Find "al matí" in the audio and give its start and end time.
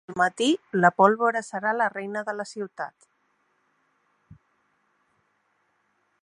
0.11-0.45